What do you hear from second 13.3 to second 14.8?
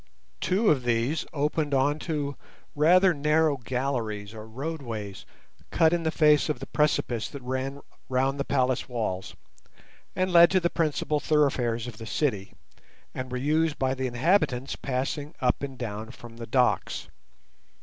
were used by the inhabitants